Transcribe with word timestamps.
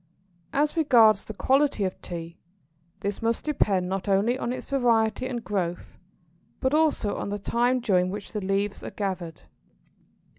]As 0.63 0.75
regards 0.75 1.25
the 1.25 1.33
quality 1.35 1.83
of 1.83 2.01
Tea, 2.01 2.39
this 3.01 3.21
must 3.21 3.45
depend 3.45 3.87
not 3.87 4.09
only 4.09 4.35
on 4.35 4.51
its 4.51 4.71
variety 4.71 5.27
and 5.27 5.43
growth, 5.43 5.99
but 6.59 6.73
also 6.73 7.17
on 7.17 7.29
the 7.29 7.37
time 7.37 7.79
during 7.79 8.09
which 8.09 8.31
the 8.31 8.41
leaves 8.41 8.81
are 8.81 8.89
gathered. 8.89 9.43